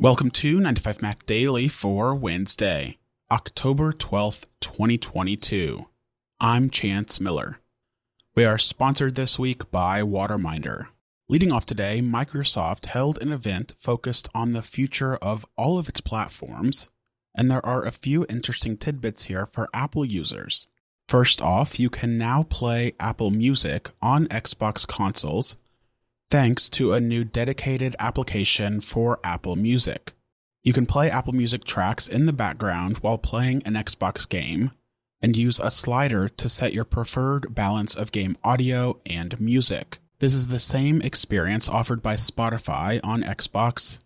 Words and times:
Welcome 0.00 0.30
to 0.32 0.60
9 0.60 0.74
to 0.74 0.80
5 0.80 1.00
Mac 1.00 1.24
Daily 1.24 1.68
for 1.68 2.14
Wednesday, 2.14 2.98
October 3.30 3.92
12th, 3.92 4.44
2022. 4.60 5.86
I'm 6.38 6.68
Chance 6.68 7.18
Miller. 7.18 7.60
We 8.34 8.44
are 8.44 8.58
sponsored 8.58 9.14
this 9.14 9.38
week 9.38 9.70
by 9.70 10.02
Waterminder. 10.02 10.88
Leading 11.28 11.50
off 11.50 11.64
today, 11.64 12.02
Microsoft 12.02 12.86
held 12.86 13.18
an 13.18 13.32
event 13.32 13.74
focused 13.78 14.28
on 14.34 14.52
the 14.52 14.62
future 14.62 15.16
of 15.16 15.46
all 15.56 15.78
of 15.78 15.88
its 15.88 16.02
platforms, 16.02 16.90
and 17.34 17.50
there 17.50 17.64
are 17.64 17.84
a 17.84 17.90
few 17.90 18.26
interesting 18.28 18.76
tidbits 18.76 19.24
here 19.24 19.48
for 19.52 19.70
Apple 19.72 20.04
users. 20.04 20.68
First 21.08 21.40
off, 21.40 21.80
you 21.80 21.88
can 21.88 22.18
now 22.18 22.42
play 22.42 22.92
Apple 23.00 23.30
Music 23.30 23.90
on 24.02 24.26
Xbox 24.26 24.86
consoles 24.86 25.56
thanks 26.30 26.68
to 26.70 26.92
a 26.92 27.00
new 27.00 27.24
dedicated 27.24 27.94
application 27.98 28.80
for 28.80 29.20
Apple 29.22 29.56
Music. 29.56 30.12
You 30.64 30.72
can 30.72 30.86
play 30.86 31.10
Apple 31.10 31.32
Music 31.32 31.64
tracks 31.64 32.08
in 32.08 32.26
the 32.26 32.32
background 32.32 32.98
while 32.98 33.18
playing 33.18 33.62
an 33.64 33.74
Xbox 33.74 34.28
game 34.28 34.72
and 35.20 35.36
use 35.36 35.60
a 35.60 35.70
slider 35.70 36.28
to 36.28 36.48
set 36.48 36.72
your 36.72 36.84
preferred 36.84 37.54
balance 37.54 37.94
of 37.94 38.12
game 38.12 38.36
audio 38.42 39.00
and 39.06 39.40
music. 39.40 39.98
This 40.18 40.34
is 40.34 40.48
the 40.48 40.58
same 40.58 41.00
experience 41.02 41.68
offered 41.68 42.02
by 42.02 42.14
Spotify 42.14 43.00
on 43.04 43.22
Xbox 43.22 43.98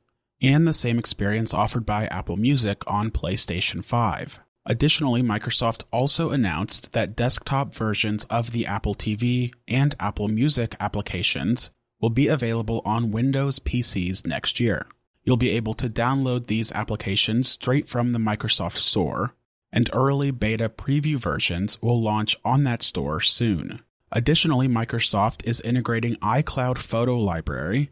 and 0.42 0.66
the 0.66 0.74
same 0.74 0.98
experience 0.98 1.54
offered 1.54 1.86
by 1.86 2.06
Apple 2.06 2.36
Music 2.36 2.82
on 2.86 3.10
PlayStation 3.10 3.84
5. 3.84 4.40
Additionally, 4.66 5.22
Microsoft 5.22 5.84
also 5.90 6.30
announced 6.30 6.92
that 6.92 7.16
desktop 7.16 7.74
versions 7.74 8.24
of 8.24 8.52
the 8.52 8.66
Apple 8.66 8.94
TV 8.94 9.52
and 9.66 9.94
Apple 9.98 10.28
Music 10.28 10.76
applications 10.78 11.70
will 12.00 12.10
be 12.10 12.28
available 12.28 12.82
on 12.84 13.10
Windows 13.10 13.58
PCs 13.58 14.26
next 14.26 14.58
year. 14.60 14.86
You'll 15.22 15.36
be 15.36 15.50
able 15.50 15.74
to 15.74 15.88
download 15.88 16.46
these 16.46 16.72
applications 16.72 17.48
straight 17.48 17.88
from 17.88 18.10
the 18.10 18.18
Microsoft 18.18 18.78
Store, 18.78 19.34
and 19.72 19.90
early 19.92 20.30
beta 20.30 20.68
preview 20.68 21.16
versions 21.16 21.80
will 21.82 22.00
launch 22.00 22.36
on 22.44 22.64
that 22.64 22.82
store 22.82 23.20
soon. 23.20 23.80
Additionally, 24.10 24.66
Microsoft 24.66 25.44
is 25.44 25.60
integrating 25.60 26.16
iCloud 26.16 26.78
Photo 26.78 27.16
Library 27.16 27.90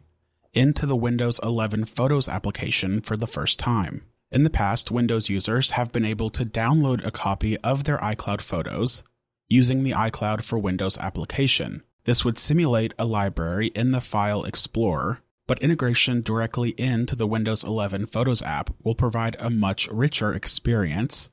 into 0.53 0.85
the 0.85 0.95
Windows 0.95 1.39
11 1.43 1.85
Photos 1.85 2.27
application 2.27 3.01
for 3.01 3.15
the 3.15 3.27
first 3.27 3.59
time. 3.59 4.03
In 4.31 4.43
the 4.43 4.49
past, 4.49 4.91
Windows 4.91 5.29
users 5.29 5.71
have 5.71 5.91
been 5.91 6.05
able 6.05 6.29
to 6.31 6.45
download 6.45 7.05
a 7.05 7.11
copy 7.11 7.57
of 7.59 7.83
their 7.83 7.97
iCloud 7.99 8.41
photos 8.41 9.03
using 9.47 9.83
the 9.83 9.91
iCloud 9.91 10.43
for 10.43 10.59
Windows 10.59 10.97
application. 10.97 11.83
This 12.05 12.23
would 12.23 12.39
simulate 12.39 12.93
a 12.97 13.05
library 13.05 13.67
in 13.75 13.91
the 13.91 14.01
File 14.01 14.43
Explorer, 14.43 15.19
but 15.47 15.61
integration 15.61 16.21
directly 16.21 16.69
into 16.77 17.15
the 17.15 17.27
Windows 17.27 17.63
11 17.63 18.07
Photos 18.07 18.41
app 18.41 18.69
will 18.83 18.95
provide 18.95 19.35
a 19.39 19.49
much 19.49 19.87
richer 19.89 20.33
experience, 20.33 21.29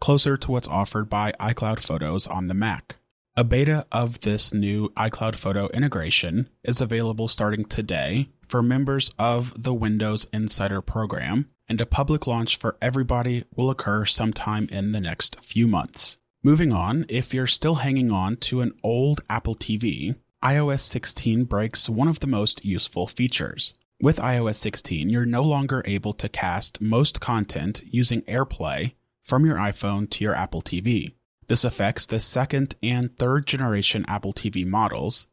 closer 0.00 0.36
to 0.36 0.50
what's 0.50 0.68
offered 0.68 1.08
by 1.08 1.32
iCloud 1.40 1.80
Photos 1.80 2.26
on 2.26 2.48
the 2.48 2.54
Mac. 2.54 2.96
A 3.34 3.44
beta 3.44 3.86
of 3.90 4.20
this 4.20 4.52
new 4.52 4.90
iCloud 4.90 5.36
Photo 5.36 5.68
integration 5.68 6.50
is 6.62 6.82
available 6.82 7.28
starting 7.28 7.64
today 7.64 8.28
for 8.46 8.62
members 8.62 9.10
of 9.18 9.62
the 9.62 9.72
Windows 9.72 10.26
Insider 10.34 10.82
program, 10.82 11.48
and 11.66 11.80
a 11.80 11.86
public 11.86 12.26
launch 12.26 12.58
for 12.58 12.76
everybody 12.82 13.44
will 13.56 13.70
occur 13.70 14.04
sometime 14.04 14.68
in 14.70 14.92
the 14.92 15.00
next 15.00 15.42
few 15.42 15.66
months. 15.66 16.18
Moving 16.44 16.72
on, 16.72 17.06
if 17.08 17.32
you're 17.32 17.46
still 17.46 17.76
hanging 17.76 18.10
on 18.10 18.36
to 18.38 18.62
an 18.62 18.72
old 18.82 19.20
Apple 19.30 19.54
TV, 19.54 20.16
iOS 20.42 20.80
16 20.80 21.44
breaks 21.44 21.88
one 21.88 22.08
of 22.08 22.18
the 22.18 22.26
most 22.26 22.64
useful 22.64 23.06
features. 23.06 23.74
With 24.00 24.16
iOS 24.16 24.56
16, 24.56 25.08
you're 25.08 25.24
no 25.24 25.42
longer 25.42 25.84
able 25.86 26.12
to 26.14 26.28
cast 26.28 26.80
most 26.80 27.20
content 27.20 27.82
using 27.86 28.22
AirPlay 28.22 28.94
from 29.22 29.46
your 29.46 29.54
iPhone 29.54 30.10
to 30.10 30.24
your 30.24 30.34
Apple 30.34 30.62
TV. 30.62 31.12
This 31.46 31.62
affects 31.62 32.06
the 32.06 32.18
second 32.18 32.74
and 32.82 33.16
third 33.16 33.46
generation 33.46 34.04
Apple 34.08 34.32
TV 34.32 34.66
models, 34.66 35.28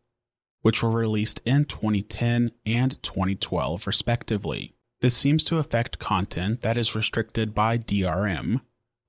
which 0.62 0.84
were 0.84 0.92
released 0.92 1.42
in 1.44 1.66
2010 1.66 2.52
and 2.68 3.02
2012, 3.02 3.88
respectively. 3.88 4.75
This 5.02 5.18
seems 5.18 5.44
to 5.46 5.58
affect 5.58 5.98
content 5.98 6.62
that 6.62 6.78
is 6.78 6.94
restricted 6.94 7.56
by 7.56 7.80
DRM, 7.80 8.62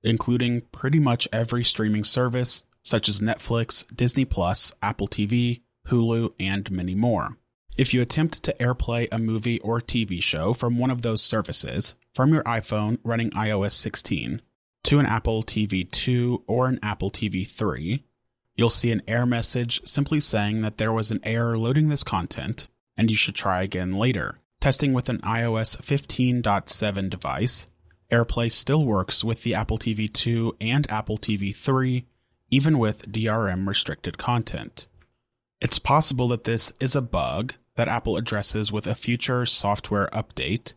including 0.03 0.61
pretty 0.71 0.99
much 0.99 1.27
every 1.31 1.63
streaming 1.63 2.03
service 2.03 2.63
such 2.83 3.07
as 3.07 3.21
Netflix, 3.21 3.85
Disney 3.95 4.25
Plus, 4.25 4.71
Apple 4.81 5.07
TV, 5.07 5.61
Hulu, 5.87 6.33
and 6.39 6.69
many 6.71 6.95
more. 6.95 7.37
If 7.77 7.93
you 7.93 8.01
attempt 8.01 8.43
to 8.43 8.55
AirPlay 8.59 9.07
a 9.11 9.19
movie 9.19 9.59
or 9.59 9.79
TV 9.79 10.21
show 10.21 10.53
from 10.53 10.77
one 10.77 10.91
of 10.91 11.01
those 11.01 11.23
services 11.23 11.95
from 12.13 12.33
your 12.33 12.43
iPhone 12.43 12.97
running 13.03 13.31
iOS 13.31 13.73
16 13.73 14.41
to 14.83 14.99
an 14.99 15.05
Apple 15.05 15.43
TV 15.43 15.89
2 15.89 16.43
or 16.47 16.67
an 16.67 16.79
Apple 16.83 17.09
TV 17.09 17.47
3, 17.47 18.03
you'll 18.55 18.69
see 18.69 18.91
an 18.91 19.01
error 19.07 19.25
message 19.25 19.81
simply 19.85 20.19
saying 20.19 20.61
that 20.61 20.77
there 20.77 20.91
was 20.91 21.11
an 21.11 21.21
error 21.23 21.57
loading 21.57 21.87
this 21.87 22.03
content 22.03 22.67
and 22.97 23.09
you 23.09 23.15
should 23.15 23.35
try 23.35 23.63
again 23.63 23.93
later. 23.93 24.39
Testing 24.59 24.93
with 24.93 25.09
an 25.09 25.19
iOS 25.19 25.77
15.7 25.81 27.09
device 27.09 27.67
AirPlay 28.11 28.51
still 28.51 28.85
works 28.85 29.23
with 29.23 29.43
the 29.43 29.55
Apple 29.55 29.77
TV 29.77 30.11
2 30.11 30.57
and 30.59 30.89
Apple 30.91 31.17
TV 31.17 31.55
3, 31.55 32.05
even 32.49 32.77
with 32.77 33.11
DRM 33.11 33.67
restricted 33.67 34.17
content. 34.17 34.87
It's 35.61 35.79
possible 35.79 36.27
that 36.29 36.43
this 36.43 36.73
is 36.79 36.95
a 36.95 37.01
bug 37.01 37.53
that 37.75 37.87
Apple 37.87 38.17
addresses 38.17 38.71
with 38.71 38.85
a 38.85 38.95
future 38.95 39.45
software 39.45 40.09
update, 40.11 40.73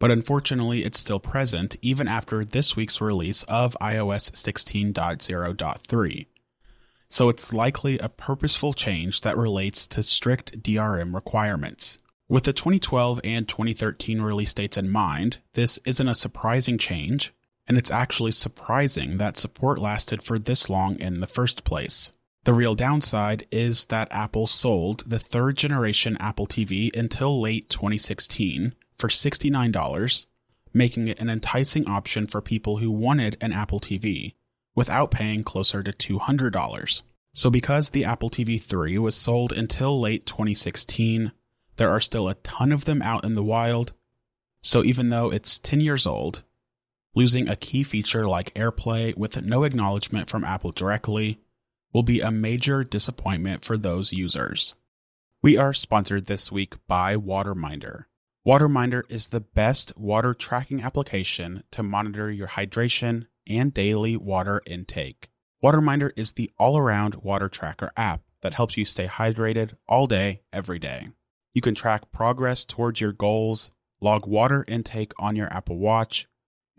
but 0.00 0.10
unfortunately 0.10 0.84
it's 0.84 0.98
still 0.98 1.20
present 1.20 1.76
even 1.82 2.08
after 2.08 2.44
this 2.44 2.74
week's 2.74 3.00
release 3.00 3.44
of 3.44 3.76
iOS 3.80 4.32
16.0.3. 4.32 6.26
So 7.08 7.28
it's 7.28 7.52
likely 7.52 7.98
a 7.98 8.08
purposeful 8.08 8.72
change 8.72 9.20
that 9.20 9.36
relates 9.36 9.86
to 9.88 10.02
strict 10.02 10.62
DRM 10.62 11.14
requirements. 11.14 11.98
With 12.30 12.44
the 12.44 12.52
2012 12.52 13.20
and 13.24 13.48
2013 13.48 14.22
release 14.22 14.54
dates 14.54 14.76
in 14.76 14.88
mind, 14.88 15.38
this 15.54 15.80
isn't 15.84 16.08
a 16.08 16.14
surprising 16.14 16.78
change, 16.78 17.34
and 17.66 17.76
it's 17.76 17.90
actually 17.90 18.30
surprising 18.30 19.16
that 19.16 19.36
support 19.36 19.80
lasted 19.80 20.22
for 20.22 20.38
this 20.38 20.70
long 20.70 20.96
in 21.00 21.18
the 21.18 21.26
first 21.26 21.64
place. 21.64 22.12
The 22.44 22.54
real 22.54 22.76
downside 22.76 23.48
is 23.50 23.86
that 23.86 24.12
Apple 24.12 24.46
sold 24.46 25.02
the 25.10 25.18
third 25.18 25.56
generation 25.56 26.16
Apple 26.20 26.46
TV 26.46 26.94
until 26.94 27.40
late 27.40 27.68
2016 27.68 28.76
for 28.96 29.08
$69, 29.08 30.26
making 30.72 31.08
it 31.08 31.18
an 31.18 31.28
enticing 31.28 31.88
option 31.88 32.28
for 32.28 32.40
people 32.40 32.76
who 32.76 32.92
wanted 32.92 33.38
an 33.40 33.52
Apple 33.52 33.80
TV 33.80 34.34
without 34.76 35.10
paying 35.10 35.42
closer 35.42 35.82
to 35.82 35.90
$200. 36.18 37.02
So, 37.34 37.50
because 37.50 37.90
the 37.90 38.04
Apple 38.04 38.30
TV 38.30 38.62
3 38.62 38.98
was 38.98 39.16
sold 39.16 39.52
until 39.52 40.00
late 40.00 40.26
2016, 40.26 41.32
there 41.80 41.90
are 41.90 42.00
still 42.00 42.28
a 42.28 42.34
ton 42.34 42.72
of 42.72 42.84
them 42.84 43.00
out 43.00 43.24
in 43.24 43.34
the 43.34 43.42
wild, 43.42 43.94
so 44.60 44.84
even 44.84 45.08
though 45.08 45.32
it's 45.32 45.58
10 45.58 45.80
years 45.80 46.06
old, 46.06 46.42
losing 47.14 47.48
a 47.48 47.56
key 47.56 47.82
feature 47.82 48.28
like 48.28 48.52
AirPlay 48.52 49.16
with 49.16 49.40
no 49.40 49.64
acknowledgement 49.64 50.28
from 50.28 50.44
Apple 50.44 50.72
directly 50.72 51.40
will 51.94 52.02
be 52.02 52.20
a 52.20 52.30
major 52.30 52.84
disappointment 52.84 53.64
for 53.64 53.78
those 53.78 54.12
users. 54.12 54.74
We 55.40 55.56
are 55.56 55.72
sponsored 55.72 56.26
this 56.26 56.52
week 56.52 56.74
by 56.86 57.16
Waterminder. 57.16 58.04
Waterminder 58.46 59.04
is 59.08 59.28
the 59.28 59.40
best 59.40 59.96
water 59.96 60.34
tracking 60.34 60.82
application 60.82 61.62
to 61.70 61.82
monitor 61.82 62.30
your 62.30 62.48
hydration 62.48 63.26
and 63.48 63.72
daily 63.72 64.18
water 64.18 64.60
intake. 64.66 65.30
Waterminder 65.64 66.10
is 66.14 66.32
the 66.32 66.50
all 66.58 66.76
around 66.76 67.14
water 67.14 67.48
tracker 67.48 67.90
app 67.96 68.20
that 68.42 68.52
helps 68.52 68.76
you 68.76 68.84
stay 68.84 69.06
hydrated 69.06 69.76
all 69.88 70.06
day, 70.06 70.42
every 70.52 70.78
day. 70.78 71.08
You 71.52 71.60
can 71.60 71.74
track 71.74 72.12
progress 72.12 72.64
towards 72.64 73.00
your 73.00 73.12
goals, 73.12 73.72
log 74.00 74.26
water 74.26 74.64
intake 74.68 75.12
on 75.18 75.36
your 75.36 75.52
Apple 75.52 75.78
Watch, 75.78 76.26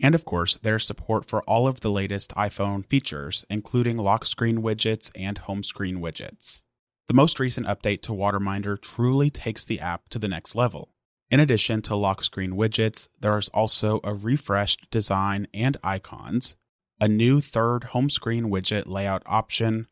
and 0.02 0.14
of 0.16 0.24
course, 0.24 0.58
there's 0.62 0.84
support 0.84 1.28
for 1.28 1.42
all 1.44 1.68
of 1.68 1.80
the 1.80 1.90
latest 1.90 2.34
iPhone 2.34 2.84
features, 2.84 3.44
including 3.48 3.96
lock 3.96 4.24
screen 4.24 4.62
widgets 4.62 5.12
and 5.14 5.38
home 5.38 5.62
screen 5.62 5.98
widgets. 5.98 6.62
The 7.06 7.14
most 7.14 7.38
recent 7.38 7.66
update 7.66 8.02
to 8.02 8.12
Waterminder 8.12 8.80
truly 8.80 9.30
takes 9.30 9.64
the 9.64 9.80
app 9.80 10.08
to 10.08 10.18
the 10.18 10.28
next 10.28 10.56
level. 10.56 10.88
In 11.30 11.38
addition 11.38 11.82
to 11.82 11.94
lock 11.94 12.24
screen 12.24 12.52
widgets, 12.52 13.08
there 13.20 13.38
is 13.38 13.48
also 13.50 14.00
a 14.02 14.12
refreshed 14.12 14.90
design 14.90 15.46
and 15.54 15.76
icons, 15.84 16.56
a 17.00 17.06
new 17.06 17.40
third 17.40 17.84
home 17.84 18.10
screen 18.10 18.50
widget 18.50 18.86
layout 18.86 19.22
option, 19.24 19.86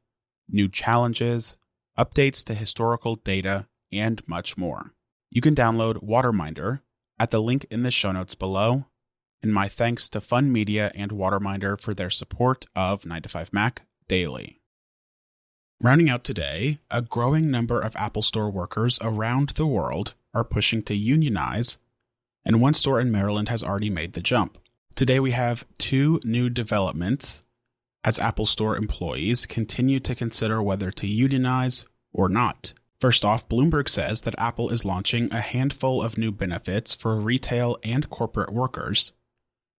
new 0.49 0.69
challenges, 0.69 1.57
updates 1.99 2.45
to 2.45 2.55
historical 2.55 3.17
data, 3.17 3.67
and 3.93 4.27
much 4.27 4.57
more. 4.57 4.93
You 5.31 5.41
can 5.41 5.55
download 5.55 6.03
Waterminder 6.03 6.81
at 7.19 7.31
the 7.31 7.43
link 7.43 7.67
in 7.71 7.83
the 7.83 7.91
show 7.91 8.13
notes 8.13 8.35
below. 8.35 8.87
And 9.43 9.55
my 9.55 9.69
thanks 9.69 10.09
to 10.11 10.21
Funn 10.21 10.53
Media 10.53 10.93
and 10.95 11.13
Waterminder 11.13 11.81
for 11.81 11.95
their 11.95 12.11
support 12.11 12.67
of 12.77 13.07
9 13.07 13.23
to 13.23 13.29
5 13.29 13.53
Mac 13.53 13.83
daily. 14.07 14.61
Rounding 15.81 16.11
out 16.11 16.25
today, 16.25 16.79
a 16.91 17.01
growing 17.01 17.51
number 17.51 17.81
of 17.81 17.97
Apple 17.97 18.21
Store 18.21 18.51
workers 18.51 18.99
around 19.01 19.51
the 19.51 19.67
world 19.67 20.13
are 20.35 20.45
pushing 20.45 20.83
to 20.83 20.95
unionize 20.95 21.79
and 22.45 22.61
one 22.61 22.75
store 22.75 23.01
in 23.01 23.11
Maryland 23.11 23.49
has 23.49 23.63
already 23.63 23.91
made 23.91 24.13
the 24.13 24.21
jump. 24.21 24.59
Today 24.95 25.21
we 25.21 25.33
have 25.33 25.65
two 25.79 26.21
new 26.25 26.49
developments 26.49 27.45
as 28.03 28.19
Apple 28.19 28.47
Store 28.47 28.77
employees 28.77 29.47
continue 29.47 30.01
to 30.01 30.15
consider 30.15 30.63
whether 30.63 30.91
to 30.91 31.07
unionize 31.07 31.87
or 32.13 32.29
not. 32.29 32.73
First 33.01 33.25
off, 33.25 33.49
Bloomberg 33.49 33.89
says 33.89 34.21
that 34.23 34.35
Apple 34.37 34.69
is 34.69 34.85
launching 34.85 35.33
a 35.33 35.41
handful 35.41 36.03
of 36.03 36.19
new 36.19 36.31
benefits 36.31 36.95
for 36.95 37.19
retail 37.19 37.79
and 37.83 38.11
corporate 38.11 38.53
workers, 38.53 39.13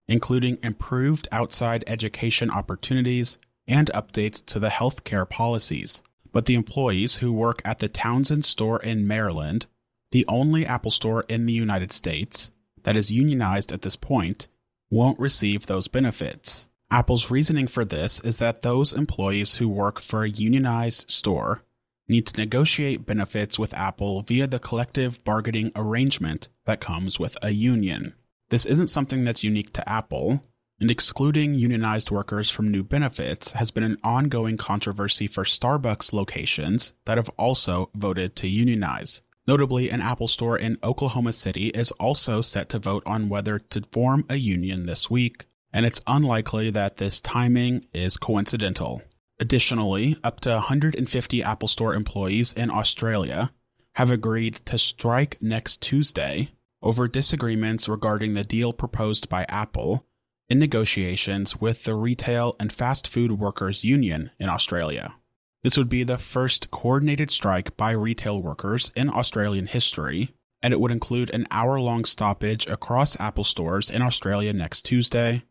including 0.07 0.57
improved 0.63 1.27
outside 1.31 1.83
education 1.85 2.50
opportunities 2.50 3.38
and 3.68 3.91
updates 3.94 4.44
to 4.47 4.59
the 4.59 4.69
healthcare 4.69 5.29
policies. 5.29 6.01
But 6.31 6.47
the 6.47 6.56
employees 6.56 7.18
who 7.18 7.31
work 7.31 7.62
at 7.63 7.77
the 7.77 7.89
Towson 7.89 8.44
store 8.44 8.81
in 8.81 9.07
Maryland, 9.07 9.67
the 10.09 10.25
only 10.27 10.65
Apple 10.65 10.91
store 10.91 11.24
in 11.29 11.45
the 11.45 11.53
United 11.53 11.91
States 11.91 12.50
that 12.83 12.95
is 12.95 13.12
unionized 13.12 13.71
at 13.71 13.83
this 13.83 13.95
point, 13.95 14.47
won't 14.89 15.19
receive 15.19 15.67
those 15.67 15.88
benefits. 15.88 16.67
Apple's 16.89 17.29
reasoning 17.29 17.67
for 17.67 17.85
this 17.85 18.19
is 18.21 18.39
that 18.39 18.63
those 18.63 18.91
employees 18.91 19.56
who 19.56 19.69
work 19.69 20.01
for 20.01 20.24
a 20.24 20.29
unionized 20.29 21.09
store 21.12 21.62
need 22.07 22.27
to 22.27 22.39
negotiate 22.39 23.06
benefits 23.06 23.57
with 23.57 23.74
Apple 23.74 24.21
via 24.21 24.48
the 24.48 24.59
collective 24.59 25.24
bargaining 25.24 25.71
arrangement 25.75 26.50
that 26.65 26.81
comes 26.81 27.19
with 27.19 27.38
a 27.42 27.51
union. 27.51 28.13
This 28.50 28.65
isn't 28.65 28.89
something 28.89 29.24
that's 29.24 29.44
unique 29.44 29.71
to 29.74 29.89
Apple, 29.89 30.44
and 30.80 30.89
excluding 30.89 31.53
unionized 31.53 32.12
workers 32.12 32.50
from 32.50 32.71
new 32.71 32.83
benefits 32.83 33.51
has 33.53 33.71
been 33.71 33.83
an 33.83 33.98
ongoing 34.03 34.57
controversy 34.57 35.27
for 35.27 35.44
Starbucks 35.44 36.12
locations 36.12 36.94
that 37.06 37.18
have 37.18 37.30
also 37.38 37.89
voted 37.94 38.36
to 38.38 38.48
unionize. 38.48 39.21
Notably, 39.48 39.89
an 39.89 40.01
Apple 40.01 40.27
store 40.27 40.57
in 40.57 40.77
Oklahoma 40.83 41.33
City 41.33 41.68
is 41.68 41.92
also 41.94 42.42
set 42.42 42.69
to 42.69 42.80
vote 42.80 43.03
on 43.06 43.30
whether 43.30 43.59
to 43.59 43.81
form 43.92 44.25
a 44.30 44.36
union 44.36 44.86
this 44.86 45.09
week, 45.09 45.45
and 45.71 45.86
it's 45.86 46.01
unlikely 46.07 46.71
that 46.71 46.98
this 46.98 47.21
timing 47.21 47.86
is 47.94 48.18
coincidental. 48.18 49.01
Additionally, 49.41 50.15
up 50.23 50.39
to 50.41 50.51
150 50.51 51.43
Apple 51.43 51.67
Store 51.67 51.95
employees 51.95 52.53
in 52.53 52.69
Australia 52.69 53.51
have 53.95 54.11
agreed 54.11 54.57
to 54.65 54.77
strike 54.77 55.41
next 55.41 55.81
Tuesday 55.81 56.51
over 56.83 57.07
disagreements 57.07 57.89
regarding 57.89 58.35
the 58.35 58.43
deal 58.43 58.71
proposed 58.71 59.29
by 59.29 59.43
Apple 59.45 60.05
in 60.47 60.59
negotiations 60.59 61.59
with 61.59 61.85
the 61.85 61.95
Retail 61.95 62.55
and 62.59 62.71
Fast 62.71 63.07
Food 63.07 63.39
Workers 63.39 63.83
Union 63.83 64.29
in 64.39 64.47
Australia. 64.47 65.15
This 65.63 65.75
would 65.75 65.89
be 65.89 66.03
the 66.03 66.19
first 66.19 66.69
coordinated 66.69 67.31
strike 67.31 67.75
by 67.75 67.91
retail 67.91 68.39
workers 68.39 68.91
in 68.95 69.09
Australian 69.09 69.65
history, 69.65 70.35
and 70.61 70.71
it 70.71 70.79
would 70.79 70.91
include 70.91 71.31
an 71.31 71.47
hour 71.49 71.79
long 71.79 72.05
stoppage 72.05 72.67
across 72.67 73.19
Apple 73.19 73.43
stores 73.43 73.89
in 73.89 74.03
Australia 74.03 74.53
next 74.53 74.83
Tuesday, 74.83 75.43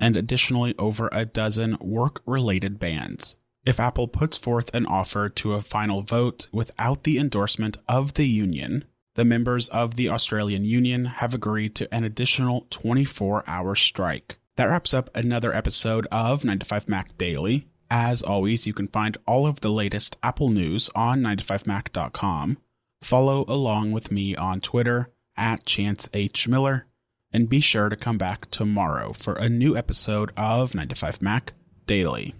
and 0.00 0.16
additionally 0.16 0.74
over 0.78 1.08
a 1.12 1.24
dozen 1.24 1.76
work 1.80 2.22
related 2.26 2.80
bans. 2.80 3.36
If 3.64 3.78
Apple 3.78 4.08
puts 4.08 4.38
forth 4.38 4.74
an 4.74 4.86
offer 4.86 5.28
to 5.28 5.52
a 5.52 5.62
final 5.62 6.00
vote 6.02 6.48
without 6.50 7.04
the 7.04 7.18
endorsement 7.18 7.76
of 7.86 8.14
the 8.14 8.26
union, 8.26 8.84
the 9.14 9.24
members 9.24 9.68
of 9.68 9.96
the 9.96 10.08
Australian 10.08 10.64
Union 10.64 11.04
have 11.04 11.34
agreed 11.34 11.74
to 11.76 11.94
an 11.94 12.04
additional 12.04 12.66
24 12.70 13.44
hour 13.46 13.74
strike. 13.74 14.38
That 14.56 14.64
wraps 14.70 14.94
up 14.94 15.10
another 15.14 15.54
episode 15.54 16.06
of 16.10 16.44
9 16.44 16.58
to 16.58 16.66
5 16.66 16.88
Mac 16.88 17.16
Daily. 17.18 17.66
As 17.90 18.22
always, 18.22 18.66
you 18.66 18.72
can 18.72 18.88
find 18.88 19.18
all 19.26 19.46
of 19.46 19.60
the 19.60 19.70
latest 19.70 20.16
Apple 20.22 20.48
news 20.48 20.88
on 20.94 21.20
9to5mac.com. 21.22 22.58
Follow 23.02 23.44
along 23.48 23.92
with 23.92 24.10
me 24.10 24.36
on 24.36 24.60
Twitter 24.60 25.10
at 25.36 25.64
Chance 25.64 26.08
H. 26.14 26.46
Miller 26.48 26.86
and 27.32 27.48
be 27.48 27.60
sure 27.60 27.88
to 27.88 27.96
come 27.96 28.18
back 28.18 28.50
tomorrow 28.50 29.12
for 29.12 29.34
a 29.34 29.48
new 29.48 29.76
episode 29.76 30.32
of 30.36 30.74
9 30.74 30.88
to 30.88 30.94
5 30.94 31.22
Mac 31.22 31.52
Daily. 31.86 32.34